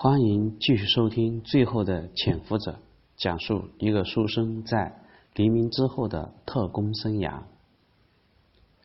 [0.00, 2.70] 欢迎继续收听《最后的潜伏者》，
[3.16, 4.96] 讲述一个书生在
[5.34, 7.42] 黎明之后的特工生涯。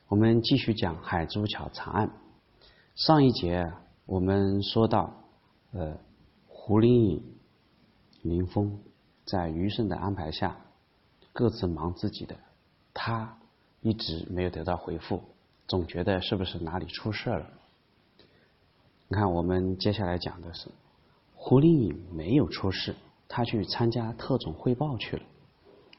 [0.08, 2.10] 我们继续讲海珠桥惨案。
[2.96, 3.74] 上一节
[4.08, 5.14] 我们说到，
[5.74, 6.00] 呃，
[6.48, 7.24] 胡林颖、
[8.24, 8.80] 林峰
[9.24, 10.58] 在余生的安排下，
[11.32, 12.36] 各自忙自己的。
[12.92, 13.38] 他
[13.82, 15.22] 一直没有得到回复，
[15.68, 17.52] 总觉得是不是哪里出事了？
[19.10, 20.72] 你看，我们接下来讲的是。
[21.46, 22.96] 胡林颖没有出事，
[23.28, 25.24] 他去参加特种汇报去了。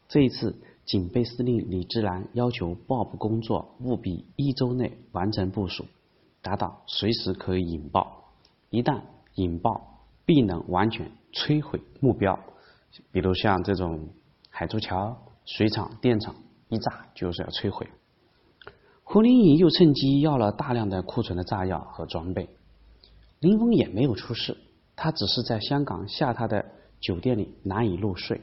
[0.08, 5.84] 这一次，警备司令李志南要求报部工作务必一周内完成部署，
[6.40, 8.24] 达到随时可以引爆。
[8.70, 9.02] 一旦
[9.34, 12.40] 引爆，必能完全摧毁目标。
[13.12, 14.08] 比如像这种
[14.48, 15.14] 海珠桥、
[15.44, 16.34] 水厂、电厂，
[16.70, 17.86] 一炸就是要摧毁。
[19.02, 22.48] 胡林颖又趁机要了大量的库存的炸药和装备。
[23.40, 24.56] 林峰也没有出事。
[24.96, 26.64] 他只是在香港下榻的
[27.00, 28.40] 酒店里难以入睡。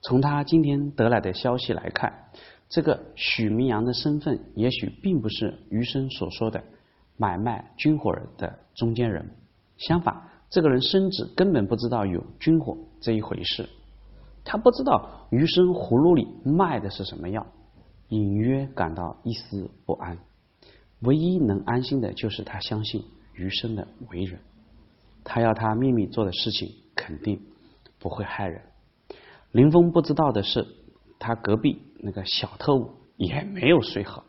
[0.00, 2.30] 从他今天得来的消息来看，
[2.68, 6.62] 这个许明阳的身份也许并不是余生所说的
[7.16, 9.28] 买卖军火的中间人。
[9.76, 13.68] 相反，这个人甚至根本不知道有军火这一回事。
[14.44, 17.46] 他不知道余生葫芦里卖的是什么药，
[18.08, 20.16] 隐约感到一丝不安。
[21.00, 24.40] 唯一能安心的就是他相信余生的为人。
[25.30, 27.38] 他要他秘密做的事情肯定
[27.98, 28.62] 不会害人。
[29.52, 30.66] 林峰不知道的是，
[31.18, 34.24] 他隔壁那个小特务也没有睡好，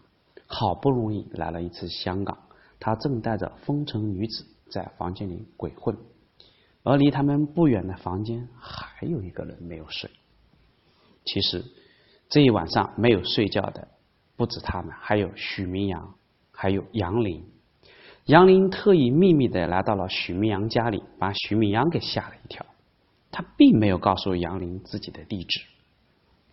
[0.45, 2.37] 好不容易来了一次香港，
[2.81, 5.97] 他正带着风尘女子在房间里鬼混，
[6.83, 10.11] 而离他们不远的房间还有一个人没有睡。
[11.23, 11.63] 其实
[12.27, 13.87] 这一晚上没有睡觉的
[14.35, 16.13] 不止他们，还有许明阳，
[16.51, 17.41] 还有杨林。
[18.29, 22.63] 杨林特意秘密的来到了许明阳家里，把许明阳给吓了一跳。
[23.31, 25.61] 他并没有告诉杨林自己的地址。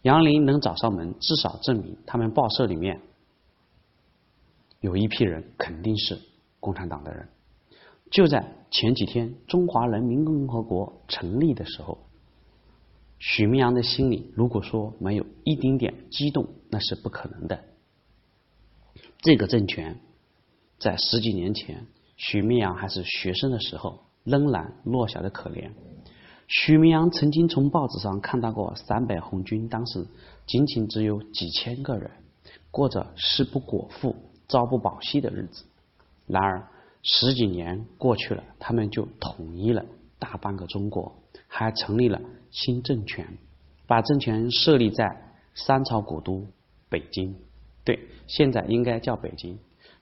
[0.00, 3.02] 杨林能找上门，至少证明他们报社里面
[4.80, 6.18] 有一批人肯定是
[6.60, 7.28] 共产党的人。
[8.10, 11.98] 就在前几天，中华人民共和国成立的时候，
[13.18, 17.62] 许明阳的心里如果说没有一丁点激动，那是不可能的。
[19.18, 20.00] 这个政权。
[20.78, 25.70] 在十几年前，许明阳还是学生的时候，仍然弱小的可怜。
[26.48, 30.06] 许明阳曾经从报纸上看到过陕北红军当时
[30.46, 32.10] 仅仅只有几千个人，
[32.70, 34.14] 过着食不果腹、
[34.48, 35.64] 朝不保夕的日子。
[36.26, 36.68] 然而
[37.02, 39.84] 十几年过去了，他们就统一了
[40.18, 41.16] 大半个中国，
[41.48, 42.20] 还成立了
[42.50, 43.26] 新政权，
[43.86, 46.46] 把政权设立在三朝古都
[46.88, 47.34] 北京。
[47.84, 49.58] 对，现在应该叫北京。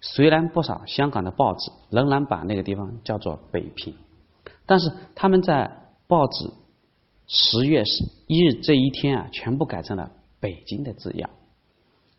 [0.06, 3.94] 虽然不少香港的报纸仍然把那个地方叫做北平，
[4.66, 5.70] 但是他们在
[6.06, 6.50] 报纸
[7.26, 7.82] 十月
[8.26, 10.10] 一日这一天啊，全部改成了
[10.41, 11.31] 北京的字样。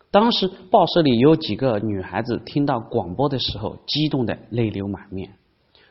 [0.09, 5.35] 当时报社里有几个女孩子听到广播的时候，激动的泪流满面。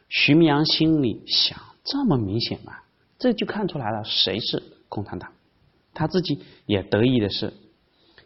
[0.09, 2.72] 徐明阳心里想：这么明显吗？
[3.21, 5.31] 这就看出来了，谁是共产党？
[5.93, 7.54] 他自己也得意的是，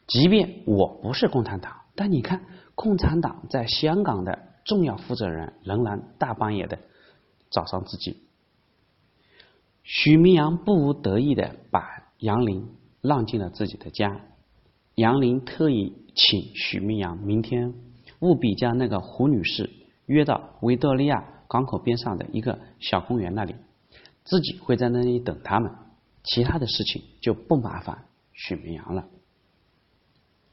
[0.07, 2.47] 即便我不是共产党，但你看。
[2.81, 6.79] 共产党在香港的重要负责人仍然大半夜的
[7.51, 8.23] 找上自己。
[9.83, 12.69] 许明阳不无得意的把杨林
[13.01, 14.21] 让进了自己的家。
[14.95, 17.75] 杨林特意请许明阳明天
[18.21, 19.69] 务必将那个胡女士
[20.07, 23.57] 约到维多利亚港口边上的一个小公园那里，
[24.23, 25.73] 自己会在那里等他们，
[26.23, 29.09] 其他的事情就不麻烦许明阳了。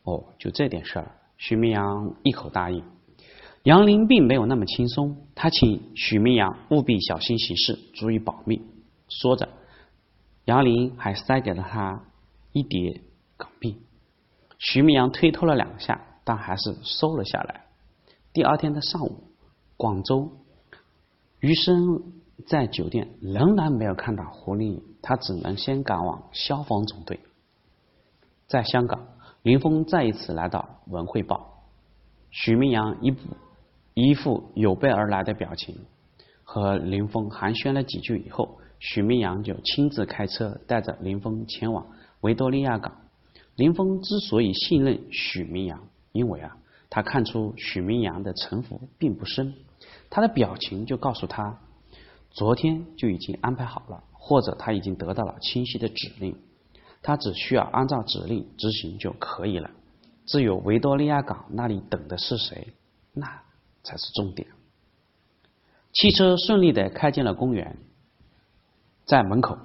[0.02, 1.12] 哦，就这点事儿。
[1.38, 2.84] 许明阳一口答应。
[3.64, 8.62] 杨林并没有那么轻松，他请许明阳务必小心行事，注意保密。
[9.10, 9.50] 说着，
[10.46, 12.04] 杨林还塞给了他
[12.52, 13.02] 一叠
[13.38, 13.82] 港币。
[14.60, 17.66] 许明阳推脱了两下，但还是收了下来。
[18.34, 19.24] 第二天的上午，
[19.78, 20.32] 广州
[21.40, 22.04] 余生
[22.46, 27.20] 在酒店仍然没有看到胡丽颖，他只能先赶往消防总队。
[28.48, 29.08] 在香港。
[29.46, 31.38] 林峰再一次来到《文汇报》，
[32.32, 33.20] 许明阳一副
[33.94, 35.78] 一副有备而来的表情，
[36.44, 41.86] 和林峰寒暄了几句以后，许明阳就亲自开车带着林峰前往
[42.22, 42.92] 维多利亚港。
[43.56, 45.80] 林峰之所以信任许明阳，
[46.12, 46.58] 因为啊，
[46.90, 49.54] 他看出许明阳的城府并不深，
[50.10, 51.60] 他的表情就告诉他，
[52.32, 56.36] 昨天就已经安排好了，或者他已经得到了清晰的指令。
[57.06, 59.70] 他只需要按照指令执行就可以了。
[60.26, 62.74] 至于维多利亚港那里等的是谁，
[63.14, 63.44] 那
[63.84, 64.48] 才是重点。
[65.94, 67.78] 汽车顺利的开进了公园。
[69.06, 69.56] 在门口，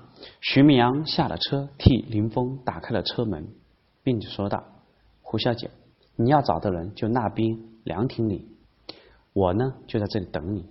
[0.43, 3.49] 徐明阳下了车，替林峰打开了车门，
[4.03, 4.63] 并且说道
[5.23, 5.71] ：“胡小姐，
[6.17, 8.47] 你要找的人就那边凉亭里，
[9.33, 10.67] 我呢就在这里等你。”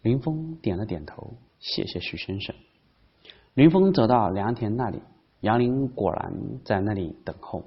[0.00, 2.56] 林峰点了点头，谢谢徐先生。
[3.52, 5.02] 林峰走到凉亭那里，
[5.44, 6.32] 杨林果然
[6.64, 7.64] 在那里等候。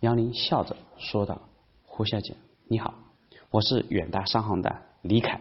[0.00, 1.40] 杨林笑着说道
[1.82, 2.36] ：“胡小姐，
[2.66, 2.92] 你好，
[3.50, 5.40] 我是远大商行的李凯。”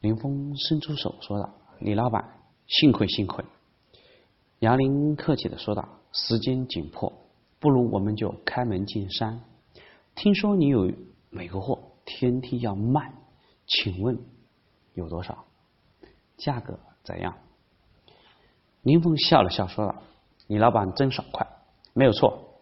[0.00, 3.44] 林峰伸出手说道：“李老板，幸会幸会。”
[4.60, 7.12] 杨林客气的说道：“时间紧迫，
[7.58, 9.42] 不如我们就开门见山。
[10.14, 10.90] 听说你有
[11.28, 13.12] 美国货，天梯要卖，
[13.66, 14.18] 请问
[14.94, 15.44] 有多少？
[16.38, 17.36] 价格怎样？”
[18.82, 19.94] 林峰笑了笑说道
[20.48, 21.46] ：“李老板真爽快，
[21.92, 22.60] 没有错，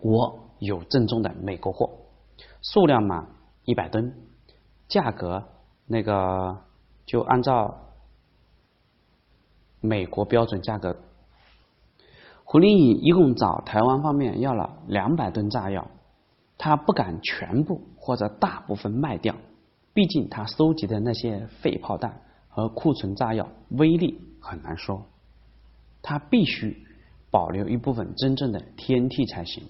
[0.00, 1.90] 我有正宗的美国货，
[2.62, 3.26] 数量嘛
[3.64, 4.14] 一百吨，
[4.88, 5.44] 价格。”
[5.88, 6.64] 那个
[7.04, 7.78] 就按照
[9.80, 10.96] 美国标准价格，
[12.42, 15.86] 胡林颖一共找台湾方面要了两百吨炸药，
[16.58, 19.36] 他不敢全部或者大部分卖掉，
[19.94, 25.04] 毕竟他收集的那些废炮弹和库存炸药威力很难说，
[26.08, 26.86] 他必须
[27.32, 29.64] 保留一部分真正的 TNT 才行，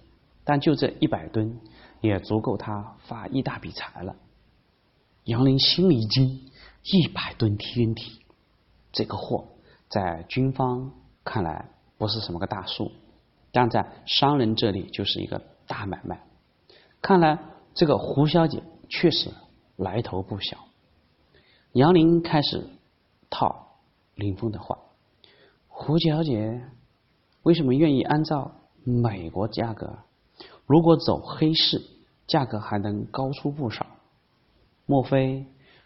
[0.44, 1.58] 但就这一百吨
[2.02, 4.14] 也足够他发一大笔财了。
[5.24, 6.50] 杨林心里一惊，
[6.82, 8.18] 一百吨 TNT，
[8.92, 9.48] 这个货
[9.88, 10.92] 在军方
[11.24, 12.92] 看来不是什么个大数，
[13.50, 16.20] 但在商人这里就是一个大买卖。
[17.00, 17.38] 看来
[17.72, 19.30] 这个胡小姐确实
[19.76, 20.58] 来头不小。
[21.72, 22.68] 杨林开始
[23.30, 23.78] 套
[24.14, 24.78] 林峰的话
[25.78, 26.62] ：“胡小姐
[27.42, 28.50] 为什么愿意按照
[28.82, 29.98] 美国价格？
[30.64, 31.82] 如果走黑市，
[32.26, 33.86] 价格还能高出不少。”
[34.86, 35.44] 莫非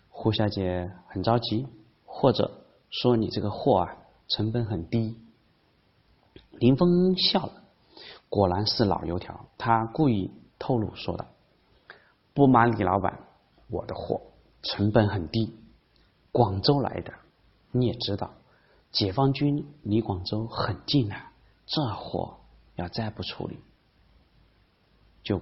[0.08, 1.66] 胡小姐很着急，
[2.06, 3.96] 或者说你这个货啊
[4.28, 5.18] 成本很低？
[6.52, 7.64] 林峰笑了，
[8.28, 9.44] 果然是老油条。
[9.58, 11.26] 他故意透露说道
[12.32, 13.18] ：“不瞒李老板，
[13.68, 14.22] 我的货
[14.62, 15.52] 成本很低，
[16.30, 17.12] 广州来的。
[17.72, 18.30] 你也知道，
[18.92, 21.32] 解放军离广州很近啊，
[21.66, 22.38] 这货
[22.76, 23.58] 要再不处理，
[25.22, 25.40] 就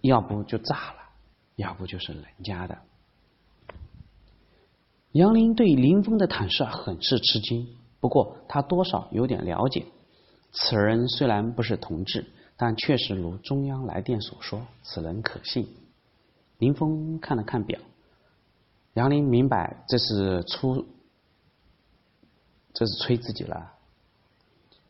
[0.00, 1.00] 要不就炸了。”
[1.56, 2.76] 要不就是人家的。
[5.12, 9.86] 杨林对林峰的坦率很是吃惊，不过他多少有点了解。
[10.50, 12.26] 此人虽然不是同志，
[12.56, 15.68] 但确实如中央来电所说，此人可信。
[16.58, 17.78] 林峰看了看表，
[18.94, 20.84] 杨林明白这是出，
[22.74, 23.72] 这是吹自己了。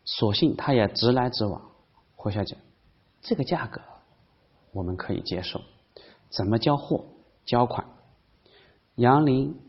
[0.04, 1.70] 索性他也直来直往，
[2.16, 2.58] 胡小姐，
[3.22, 3.80] 这个价格
[4.72, 5.60] 我们可以接受。
[6.30, 7.04] 怎么交货？
[7.44, 7.86] 交款？
[8.96, 9.60] 杨林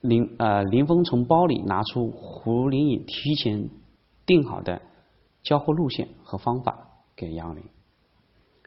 [0.00, 3.70] 林呃林峰从包里拿出胡林颖提前
[4.26, 4.82] 定好的
[5.42, 7.64] 交货路线和方法给杨林。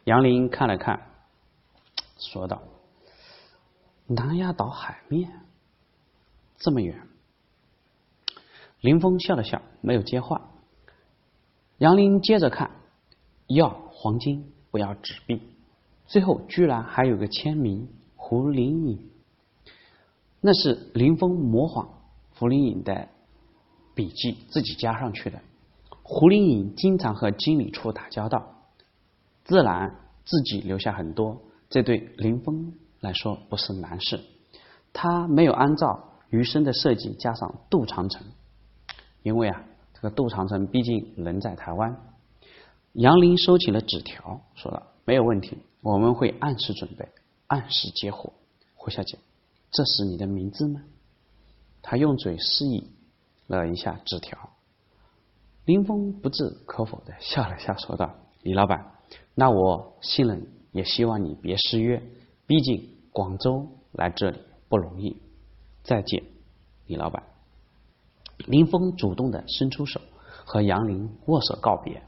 [0.05, 1.07] 杨林看了看，
[2.17, 2.63] 说道
[4.07, 5.45] ：“南丫岛海面
[6.57, 7.07] 这么远。”
[8.81, 10.51] 林峰笑了笑，没有接话。
[11.77, 12.71] 杨林接着看，
[13.47, 15.41] 要黄金，不要纸币。
[16.05, 19.09] 最后居然还有个签名胡林颖，
[20.41, 21.89] 那是林峰模仿
[22.35, 23.09] 胡林颖的
[23.93, 25.41] 笔记自己加上去的。
[26.03, 28.55] 胡林颖经常和经理处打交道，
[29.43, 34.21] 自然自己留下很多，这对林峰来说不是难事。
[34.93, 38.25] 他没有按照余生的设计加上杜长城，
[39.27, 39.61] 因为啊，
[39.93, 42.01] 这个杜长城毕竟人在台湾。
[42.93, 45.57] 杨林收起了纸条，说道没有问题。
[45.81, 47.09] 我们会按时准备，
[47.47, 48.31] 按时接货。
[48.73, 49.19] 胡小姐，
[49.69, 50.81] 这是你的名字吗？
[51.81, 52.89] 他用嘴示意
[53.47, 54.49] 了一下纸条。
[55.65, 58.93] 林峰不置可否的笑了笑，说道：“李老板，
[59.35, 62.01] 那我信任你，也希望你别失约。
[62.45, 65.17] 毕竟广州来这里不容易。
[65.83, 66.23] 再见，
[66.85, 67.21] 李老板。”
[68.45, 69.99] 林峰主动的伸出手，
[70.45, 72.01] 和杨林握手告别。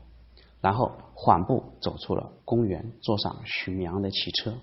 [0.61, 4.53] 然后缓步走出了公园，坐上许明阳的汽车。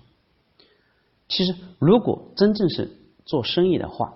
[1.27, 2.91] 其实，如果真正是
[3.25, 4.13] 做生意的话，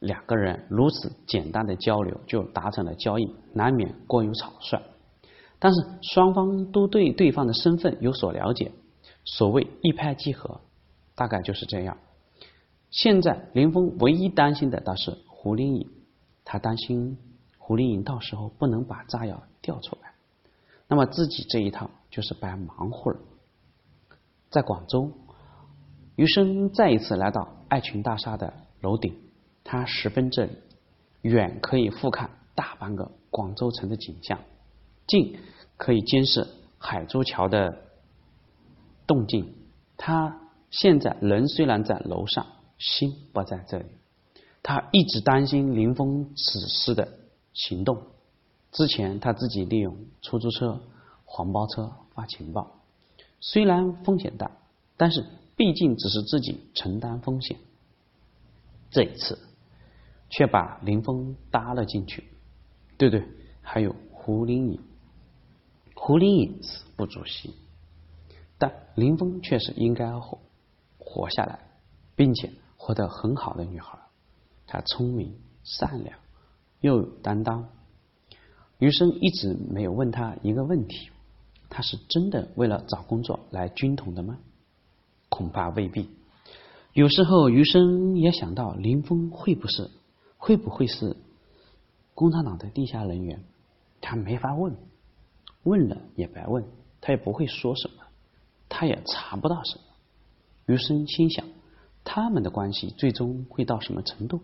[0.00, 4.82] 两个人如此简单的交流就达成了交易，难免过于草率。
[5.60, 8.72] 但是双方都对对方的身份有所了解，
[9.24, 10.60] 所谓一拍即合，
[11.14, 11.98] 大概就是这样。
[12.90, 15.88] 现在林峰唯一担心的倒是胡林颖，
[16.44, 17.18] 他担心
[17.58, 20.12] 胡林颖到时候不能把炸药调出来。
[20.88, 23.20] 那么自己这一趟就是白忙活了。
[24.50, 25.12] 在广州，
[26.16, 29.16] 余生再一次来到爱群大厦的楼顶，
[29.62, 30.52] 他十分这里，
[31.22, 34.40] 远可以俯瞰大半个广州城的景象，
[35.06, 35.38] 近
[35.76, 36.46] 可以监视
[36.78, 37.84] 海珠桥的
[39.06, 39.54] 动静。
[39.96, 42.46] 他现在人虽然在楼上，
[42.78, 43.86] 心不在这里。
[44.62, 47.08] 他一直担心林峰此时的
[47.52, 48.02] 行动。
[48.72, 50.80] 之前他自己利用出租车、
[51.24, 52.70] 黄包车发情报，
[53.40, 54.50] 虽然风险大，
[54.96, 55.24] 但是
[55.56, 57.56] 毕竟只是自己承担风险。
[58.90, 59.38] 这一次
[60.28, 62.24] 却把林峰搭了进去，
[62.96, 63.24] 对对，
[63.62, 64.80] 还有胡林颖，
[65.94, 67.54] 胡林颖死不足惜，
[68.58, 70.38] 但林峰却是应该活
[70.98, 71.58] 活下来，
[72.14, 73.98] 并且活得很好的女孩。
[74.72, 75.34] 他聪明、
[75.64, 76.16] 善良，
[76.80, 77.68] 又有担当。
[78.78, 81.10] 余生一直没有问他一个问题：
[81.68, 84.38] 他是真的为了找工作来军统的吗？
[85.28, 86.08] 恐怕未必。
[86.92, 89.90] 有时候余生也想到林峰会不是
[90.38, 91.16] 会不会是
[92.14, 93.42] 共产党的地下人员？
[94.00, 94.76] 他没法问，
[95.64, 96.64] 问了也白问，
[97.00, 98.04] 他也不会说什么，
[98.68, 99.84] 他也查不到什么。
[100.66, 101.44] 余生心想，
[102.04, 104.40] 他们的关系最终会到什么程度？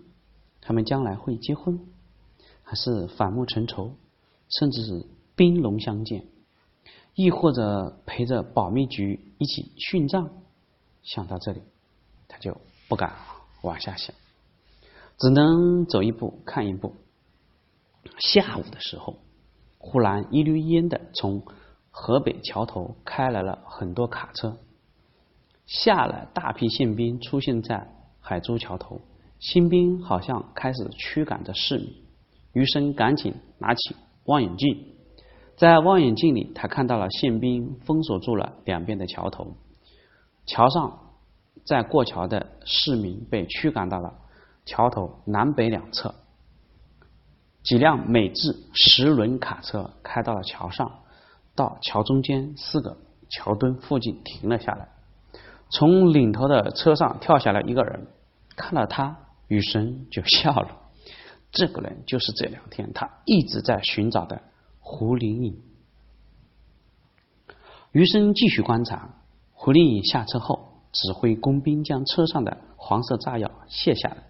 [0.67, 1.79] 他们将来会结婚，
[2.65, 3.93] 还是反目成仇，
[4.49, 5.07] 甚至是
[5.37, 6.25] 兵戎相见，
[7.15, 10.29] 亦或者陪着保密局一起殉葬？
[11.05, 11.63] 想到这里，
[12.27, 13.13] 他就不敢
[13.63, 14.13] 往下想，
[15.19, 16.97] 只能走一步看一步。
[18.19, 19.19] 下午的时候，
[19.79, 21.45] 忽然一溜烟的从
[21.93, 24.59] 河北桥头开来了很多卡车，
[25.65, 29.01] 下来大批宪兵出现在海珠桥头。
[29.47, 31.95] 新兵好像开始驱赶着市民，
[32.53, 34.89] 余生赶紧拿起望远镜，
[35.57, 39.55] 在望远镜里，他看到了宪兵封锁住了两边的桥头，
[40.47, 40.99] 桥上
[41.65, 44.15] 在过桥的市民被驱赶到了。
[44.65, 46.13] 桥头南北两侧，
[47.63, 50.91] 几辆美制十轮卡车开到了桥上，
[51.55, 52.97] 到桥中间四个
[53.29, 54.89] 桥墩附近停了下来，
[55.71, 58.09] 从领头的车上跳下来一个人，
[58.57, 59.19] 看到他。
[59.49, 60.91] 余生就笑了，
[61.53, 64.43] 这个人就是这两天他一直在寻找的
[64.81, 65.61] 胡林颖。
[67.93, 69.23] 余生继续观察，
[69.53, 74.25] 胡林颖下车后，指挥工兵将车上的黄色炸药卸下来。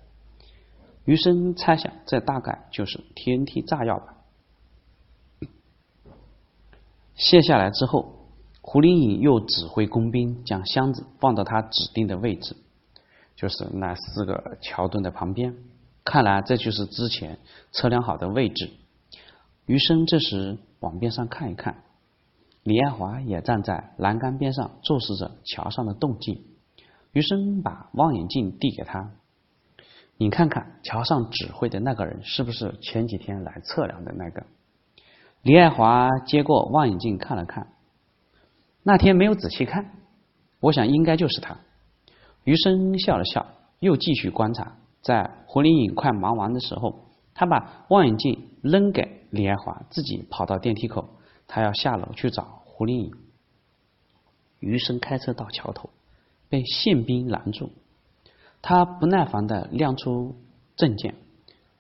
[1.05, 4.15] 余生猜想，这大概就是 TNT 炸药吧。
[7.15, 8.29] 卸下来之后，
[8.61, 12.57] 胡林颖又指挥工兵将箱子放到他指定的位置。
[13.37, 15.55] 就是那四个桥墩的旁边，
[16.05, 17.39] 看来这就是之前
[17.71, 18.71] 测量好的位置。
[19.67, 21.83] 余生这时往边上看一看，
[22.63, 26.45] 李爱华也站在栏杆边上注视着桥上的动静。
[27.13, 29.11] 余生把望远镜递给他，
[30.17, 34.47] 你看看桥上指挥的那个人是不是前几天来测量的那个？
[35.43, 37.69] 李爱华接过望远镜看了看，
[38.83, 39.93] 那天没有仔细看，
[40.61, 41.59] 我想应该就是他。
[42.47, 43.45] 余生笑了笑，
[43.81, 44.77] 又继续观察。
[45.03, 46.95] 在胡林颖快忙完的时候，
[47.35, 51.09] 他把望远镜扔给李爱华，自己跑到电梯口，
[51.49, 53.11] 他要下楼去找胡林颖。
[54.61, 55.91] 余生开车到桥头，
[56.49, 57.73] 被宪兵拦住。
[58.63, 60.37] 他不耐烦的亮出
[60.77, 61.17] 证件，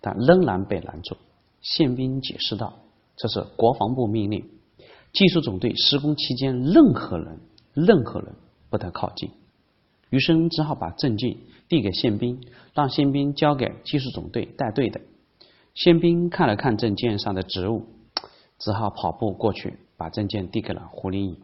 [0.00, 1.16] 但仍然被拦住。
[1.62, 2.74] 宪兵解释道
[3.16, 4.50] ：“这是国防部命令，
[5.12, 7.38] 技术总队施工期间，任何人、
[7.72, 8.34] 任何人
[8.68, 9.30] 不得靠近。”
[10.16, 11.36] 余生只好把证件
[11.68, 12.40] 递给宪兵，
[12.72, 14.98] 让宪兵交给技术总队带队的。
[15.74, 17.84] 宪兵看了看证件上的职务，
[18.58, 21.36] 只好跑步过去，把证件递给了胡林颖。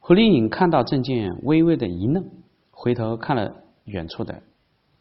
[0.00, 2.28] 胡林颖看到证件，微微的一愣，
[2.72, 4.42] 回头看了远处的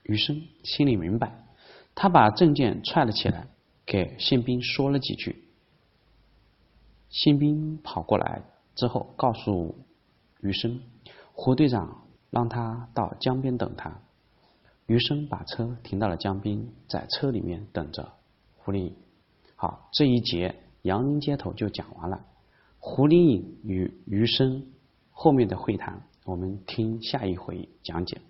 [0.03, 1.47] 余生，心里明白。
[1.95, 3.47] 他把证件揣了起来，
[3.87, 5.47] 给宪兵说了几句。
[7.09, 8.43] 宪兵跑过来
[8.75, 9.73] 之后，告诉
[10.41, 10.79] 余生，
[11.33, 12.03] 胡队长。
[12.37, 13.99] 让他到江边等他。
[14.85, 18.13] 余生把车停到了江边，在车里面等着
[18.57, 18.95] 胡林颖。
[19.55, 22.23] 好，这一节杨林街头就讲完了。
[22.77, 24.67] 胡林颖与余生
[25.09, 28.21] 后面的会谈，我们听下一回讲解。